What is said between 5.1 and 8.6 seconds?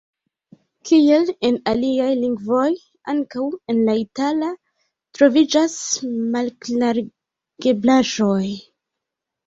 troviĝas malklarigeblaĵoj.